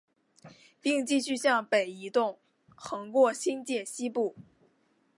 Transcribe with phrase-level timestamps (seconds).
[0.81, 2.39] 并继续向北移动
[2.75, 4.35] 横过新界西部。